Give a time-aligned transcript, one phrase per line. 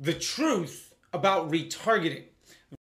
[0.00, 2.24] the truth about retargeting.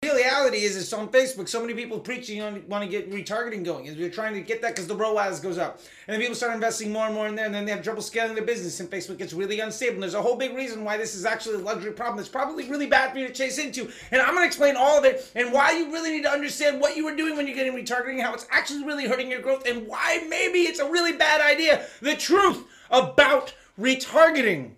[0.01, 1.49] The reality is, it's on Facebook.
[1.49, 4.61] So many people preaching on want to get retargeting going, and they're trying to get
[4.61, 7.35] that because the ROAS goes up, and then people start investing more and more in
[7.35, 9.95] there, and then they have trouble scaling their business, and Facebook gets really unstable.
[9.95, 12.69] And there's a whole big reason why this is actually a luxury problem that's probably
[12.69, 15.29] really bad for you to chase into, and I'm going to explain all of it
[15.35, 18.21] and why you really need to understand what you were doing when you're getting retargeting,
[18.21, 21.85] how it's actually really hurting your growth, and why maybe it's a really bad idea.
[22.01, 24.75] The truth about retargeting.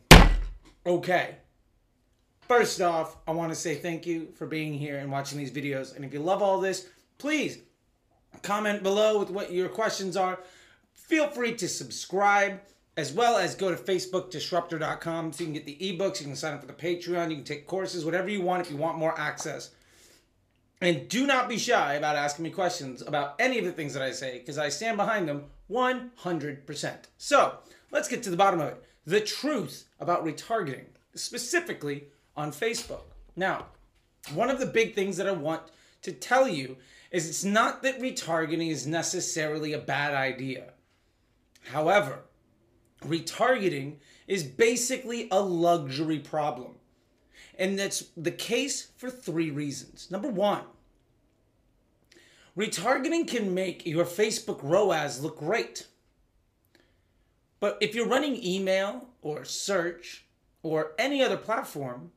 [0.84, 1.36] Okay.
[2.51, 5.96] First off, I want to say thank you for being here and watching these videos.
[5.96, 7.60] And if you love all this, please
[8.41, 10.37] comment below with what your questions are.
[10.91, 12.60] Feel free to subscribe
[12.97, 16.54] as well as go to facebookdisruptor.com so you can get the ebooks, you can sign
[16.54, 19.18] up for the Patreon, you can take courses, whatever you want if you want more
[19.18, 19.69] access.
[20.82, 24.04] And do not be shy about asking me questions about any of the things that
[24.04, 26.96] I say because I stand behind them 100%.
[27.18, 27.60] So
[27.91, 28.83] let's get to the bottom of it.
[29.05, 33.03] The truth about retargeting, specifically on Facebook.
[33.35, 33.66] Now,
[34.33, 35.63] one of the big things that I want
[36.03, 36.77] to tell you
[37.11, 40.73] is it's not that retargeting is necessarily a bad idea.
[41.71, 42.19] However,
[43.05, 43.95] retargeting
[44.27, 46.75] is basically a luxury problem.
[47.57, 50.09] And that's the case for three reasons.
[50.09, 50.63] Number one,
[52.57, 55.88] retargeting can make your Facebook ROAS look great.
[57.59, 60.25] But if you're running email or search
[60.63, 62.11] or any other platform,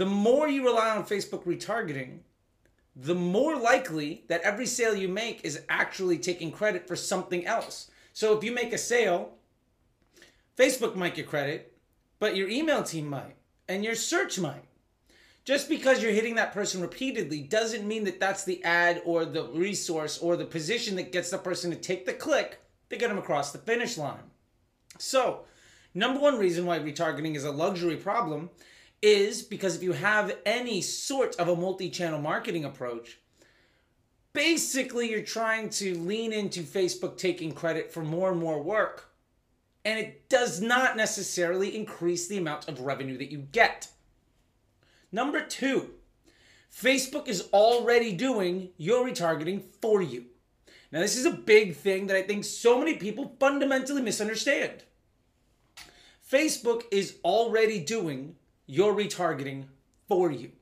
[0.00, 2.20] the more you rely on Facebook retargeting,
[2.96, 7.90] the more likely that every sale you make is actually taking credit for something else.
[8.14, 9.34] So if you make a sale,
[10.56, 11.76] Facebook might get credit,
[12.18, 13.36] but your email team might,
[13.68, 14.64] and your search might.
[15.44, 19.48] Just because you're hitting that person repeatedly doesn't mean that that's the ad or the
[19.48, 23.18] resource or the position that gets the person to take the click to get them
[23.18, 24.30] across the finish line.
[24.96, 25.44] So,
[25.92, 28.48] number one reason why retargeting is a luxury problem
[29.02, 33.18] is because if you have any sort of a multi-channel marketing approach,
[34.32, 39.10] basically you're trying to lean into Facebook taking credit for more and more work.
[39.84, 43.88] And it does not necessarily increase the amount of revenue that you get.
[45.10, 45.90] Number two,
[46.72, 50.26] Facebook is already doing your retargeting for you.
[50.92, 54.82] Now, this is a big thing that I think so many people fundamentally misunderstand.
[56.30, 58.36] Facebook is already doing
[58.70, 59.64] your retargeting
[60.06, 60.52] for you.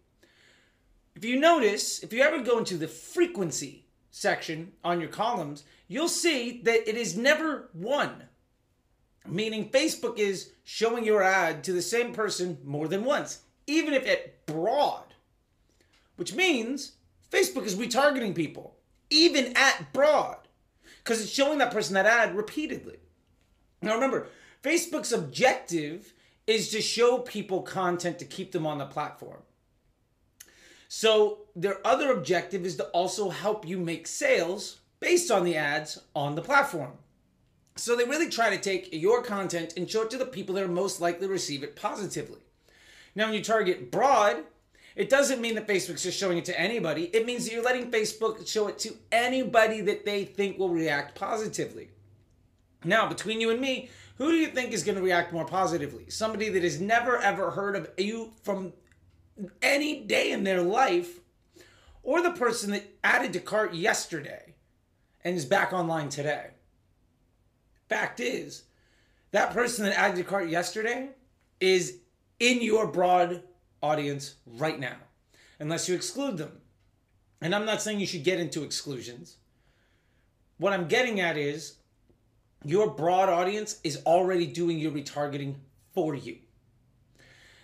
[1.14, 6.08] If you notice, if you ever go into the frequency section on your columns, you'll
[6.08, 8.24] see that it is never one.
[9.26, 14.06] Meaning Facebook is showing your ad to the same person more than once, even if
[14.06, 15.12] at broad.
[16.16, 16.92] Which means
[17.30, 18.76] Facebook is retargeting people,
[19.10, 20.38] even at broad,
[21.04, 22.96] because it's showing that person that ad repeatedly.
[23.82, 24.28] Now remember,
[24.62, 26.14] Facebook's objective
[26.48, 29.42] is to show people content to keep them on the platform.
[30.88, 36.00] So their other objective is to also help you make sales based on the ads
[36.16, 36.92] on the platform.
[37.76, 40.64] So they really try to take your content and show it to the people that
[40.64, 42.40] are most likely to receive it positively.
[43.14, 44.38] Now, when you target broad,
[44.96, 47.04] it doesn't mean that Facebook's just showing it to anybody.
[47.12, 51.14] It means that you're letting Facebook show it to anybody that they think will react
[51.14, 51.90] positively.
[52.84, 56.10] Now, between you and me, who do you think is going to react more positively?
[56.10, 58.72] Somebody that has never ever heard of you from
[59.62, 61.20] any day in their life,
[62.02, 64.54] or the person that added to cart yesterday
[65.22, 66.48] and is back online today?
[67.88, 68.64] Fact is,
[69.30, 71.10] that person that added to cart yesterday
[71.60, 71.98] is
[72.40, 73.42] in your broad
[73.82, 74.96] audience right now,
[75.58, 76.60] unless you exclude them.
[77.40, 79.36] And I'm not saying you should get into exclusions.
[80.58, 81.76] What I'm getting at is
[82.64, 85.54] your broad audience is already doing your retargeting
[85.92, 86.38] for you.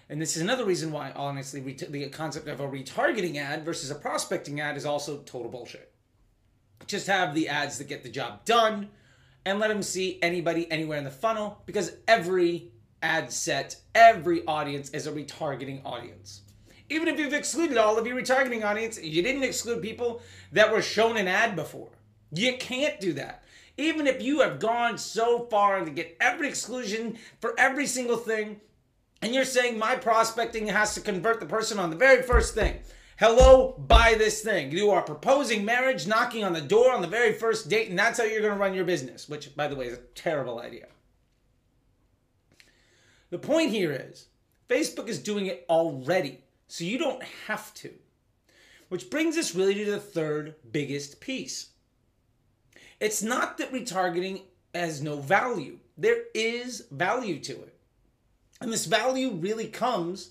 [0.09, 3.95] And this is another reason why, honestly, the concept of a retargeting ad versus a
[3.95, 5.93] prospecting ad is also total bullshit.
[6.87, 8.91] Just have the ads that get the job done
[9.47, 12.71] and let them see anybody anywhere in the funnel because every
[13.03, 16.43] ad set, every audience is a retargeting audience.
[16.91, 20.21] Even if you've excluded all of your retargeting audience, you didn't exclude people
[20.53, 21.91] that were shown an ad before.
[22.31, 23.45] You can't do that.
[23.77, 28.61] Even if you have gone so far to get every exclusion for every single thing,
[29.21, 32.81] and you're saying my prospecting has to convert the person on the very first thing.
[33.19, 34.71] Hello, buy this thing.
[34.71, 38.19] You are proposing marriage, knocking on the door on the very first date, and that's
[38.19, 40.87] how you're going to run your business, which, by the way, is a terrible idea.
[43.31, 44.27] The point here is
[44.69, 47.93] Facebook is doing it already, so you don't have to.
[48.89, 51.71] Which brings us really to the third biggest piece
[53.01, 54.43] it's not that retargeting
[54.75, 55.79] has no value.
[55.97, 57.75] There is value to it.
[58.61, 60.31] And this value really comes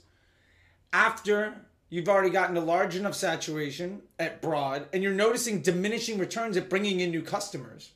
[0.92, 1.56] after
[1.90, 6.70] you've already gotten a large enough saturation at broad and you're noticing diminishing returns at
[6.70, 7.92] bringing in new customers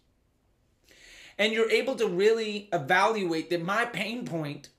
[1.40, 4.70] and you're able to really evaluate that my pain point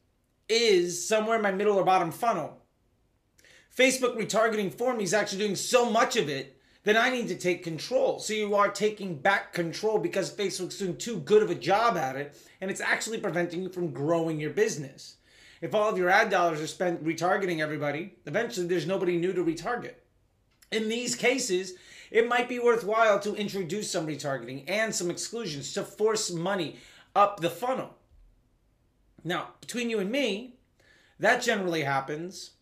[0.48, 2.58] is somewhere in my middle or bottom funnel
[3.76, 7.36] facebook retargeting for me is actually doing so much of it that i need to
[7.36, 11.54] take control so you are taking back control because facebook's doing too good of a
[11.54, 15.16] job at it and it's actually preventing you from growing your business
[15.60, 19.44] if all of your ad dollars are spent retargeting everybody, eventually there's nobody new to
[19.44, 19.94] retarget.
[20.70, 21.74] In these cases,
[22.10, 26.76] it might be worthwhile to introduce some retargeting and some exclusions to force money
[27.16, 27.96] up the funnel.
[29.24, 30.54] Now, between you and me,
[31.18, 32.52] that generally happens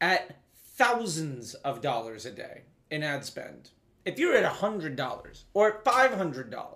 [0.00, 3.70] at thousands of dollars a day in ad spend.
[4.04, 6.74] If you're at $100 or at $500,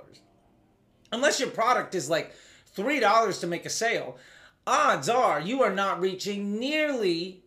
[1.12, 2.34] unless your product is like
[2.76, 4.16] $3 to make a sale,
[4.66, 7.44] odds are you are not reaching nearly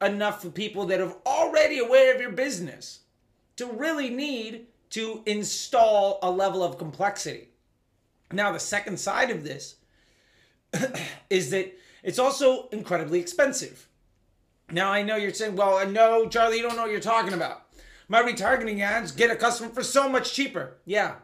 [0.00, 3.00] enough for people that are already aware of your business
[3.56, 7.48] to really need to install a level of complexity.
[8.32, 9.76] Now, the second side of this
[11.30, 13.88] is that it's also incredibly expensive.
[14.70, 17.32] Now, I know you're saying, well, I know, Charlie, you don't know what you're talking
[17.32, 17.65] about.
[18.08, 20.76] My retargeting ads get a customer for so much cheaper.
[20.84, 21.16] Yeah.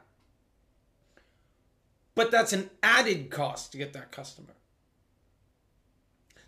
[2.14, 4.55] But that's an added cost to get that customer.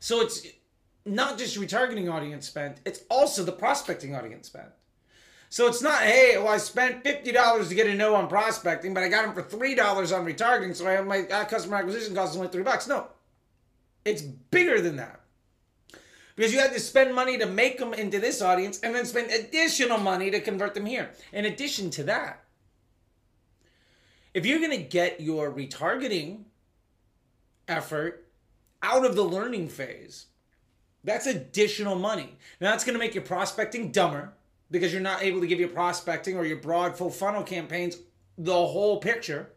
[0.00, 0.46] So it's
[1.06, 4.68] not just retargeting audience spent, it's also the prospecting audience spent.
[5.48, 9.02] So it's not, hey, well, I spent $50 to get a no on prospecting, but
[9.04, 12.36] I got them for $3 on retargeting, so I have my customer acquisition cost is
[12.36, 12.88] only three bucks.
[12.88, 13.06] No,
[14.04, 15.20] it's bigger than that.
[16.36, 19.30] Because you had to spend money to make them into this audience and then spend
[19.30, 21.10] additional money to convert them here.
[21.32, 22.44] In addition to that,
[24.32, 26.44] if you're going to get your retargeting
[27.68, 28.26] effort
[28.82, 30.26] out of the learning phase.
[31.02, 32.36] That's additional money.
[32.60, 34.32] Now that's going to make your prospecting dumber
[34.70, 37.98] because you're not able to give your prospecting or your broad full funnel campaigns
[38.36, 39.50] the whole picture.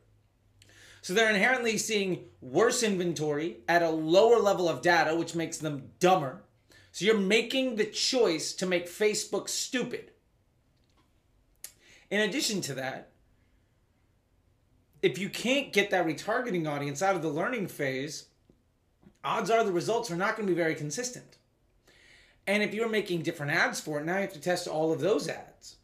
[1.01, 5.89] So they're inherently seeing worse inventory at a lower level of data, which makes them
[5.99, 6.41] dumber.
[6.97, 10.09] So you're making the choice to make Facebook stupid.
[12.09, 13.11] In addition to that,
[15.03, 18.29] if you can't get that retargeting audience out of the learning phase,
[19.23, 21.37] odds are the results are not going to be very consistent.
[22.47, 24.99] And if you're making different ads for it, now you have to test all of
[24.99, 25.75] those ads.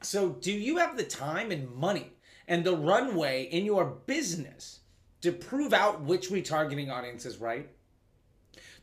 [0.00, 2.12] So, do you have the time and money
[2.48, 4.80] and the runway in your business
[5.20, 7.68] to prove out which retargeting audience is right?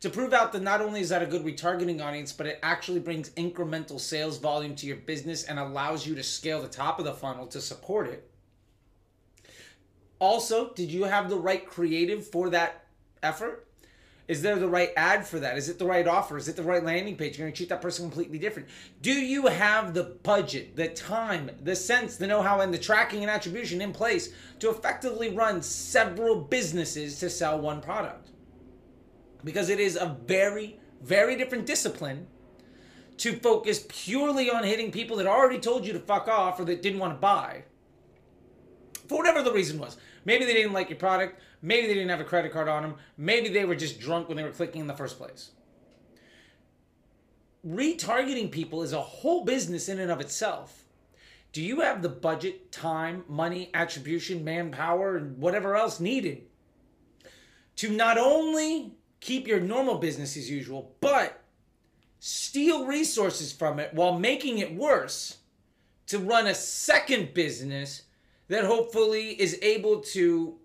[0.03, 2.99] To prove out that not only is that a good retargeting audience, but it actually
[2.99, 7.05] brings incremental sales volume to your business and allows you to scale the top of
[7.05, 8.29] the funnel to support it.
[10.19, 12.83] Also, did you have the right creative for that
[13.21, 13.65] effort?
[14.27, 15.57] Is there the right ad for that?
[15.57, 16.35] Is it the right offer?
[16.35, 17.37] Is it the right landing page?
[17.37, 18.67] You're going to treat that person completely different.
[19.01, 23.21] Do you have the budget, the time, the sense, the know how, and the tracking
[23.21, 28.31] and attribution in place to effectively run several businesses to sell one product?
[29.43, 32.27] Because it is a very, very different discipline
[33.17, 36.81] to focus purely on hitting people that already told you to fuck off or that
[36.81, 37.63] didn't want to buy.
[39.07, 39.97] For whatever the reason was.
[40.25, 41.39] Maybe they didn't like your product.
[41.61, 42.95] Maybe they didn't have a credit card on them.
[43.17, 45.51] Maybe they were just drunk when they were clicking in the first place.
[47.65, 50.83] Retargeting people is a whole business in and of itself.
[51.53, 56.43] Do you have the budget, time, money, attribution, manpower, and whatever else needed
[57.75, 61.41] to not only keep your normal business as usual, but
[62.19, 65.37] steal resources from it while making it worse
[66.07, 68.03] to run a second business
[68.49, 70.59] that hopefully is able to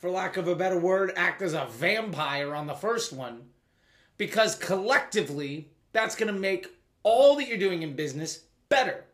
[0.00, 3.42] for lack of a better word, act as a vampire on the first one
[4.16, 6.68] because collectively that's going to make
[7.02, 9.04] all that you're doing in business better.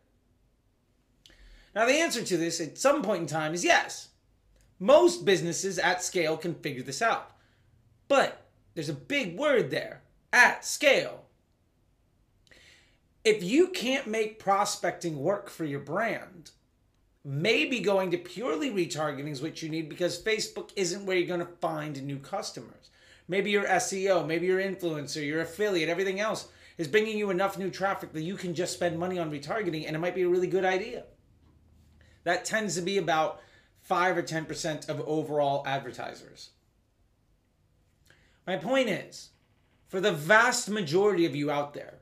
[1.75, 4.09] Now, the answer to this at some point in time is yes.
[4.79, 7.30] Most businesses at scale can figure this out.
[8.11, 8.43] But
[8.75, 10.02] there's a big word there
[10.33, 11.26] at scale.
[13.25, 16.50] If you can't make prospecting work for your brand,
[17.25, 21.38] maybe going to purely retargeting is what you need because Facebook isn't where you're going
[21.38, 22.90] to find new customers.
[23.29, 26.49] Maybe your SEO, maybe your influencer, your affiliate, everything else
[26.79, 29.95] is bringing you enough new traffic that you can just spend money on retargeting and
[29.95, 31.05] it might be a really good idea.
[32.25, 33.40] That tends to be about
[33.83, 36.50] 5 or 10% of overall advertisers.
[38.50, 39.28] My point is,
[39.87, 42.00] for the vast majority of you out there,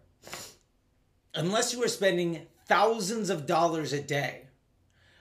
[1.35, 4.45] unless you are spending thousands of dollars a day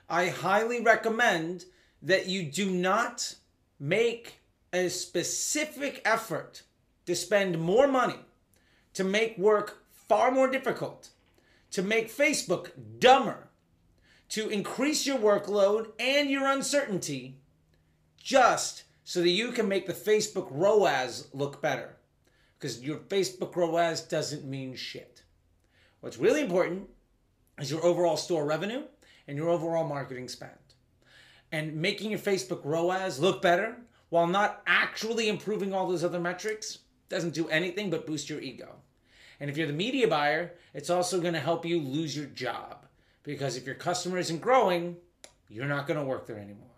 [0.08, 1.66] I highly recommend
[2.00, 3.34] that you do not
[3.78, 4.40] make
[4.72, 6.62] a specific effort
[7.04, 8.24] to spend more money
[8.94, 11.10] to make work far more difficult,
[11.72, 13.48] to make Facebook dumber,
[14.30, 17.36] to increase your workload and your uncertainty,
[18.16, 21.96] just so that you can make the Facebook ROAS look better.
[22.58, 25.22] Because your Facebook ROAS doesn't mean shit.
[26.00, 26.90] What's really important
[27.58, 28.82] is your overall store revenue
[29.26, 30.52] and your overall marketing spend.
[31.50, 33.78] And making your Facebook ROAS look better
[34.10, 38.74] while not actually improving all those other metrics doesn't do anything but boost your ego.
[39.40, 42.84] And if you're the media buyer, it's also going to help you lose your job
[43.22, 44.98] because if your customer isn't growing,
[45.48, 46.68] you're not going to work there anymore.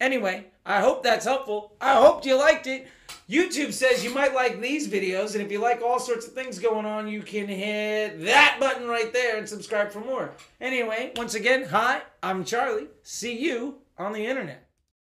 [0.00, 1.76] Anyway, I hope that's helpful.
[1.80, 2.88] I hope you liked it.
[3.28, 6.58] YouTube says you might like these videos, and if you like all sorts of things
[6.58, 10.32] going on, you can hit that button right there and subscribe for more.
[10.60, 12.88] Anyway, once again, hi, I'm Charlie.
[13.02, 14.69] See you on the internet.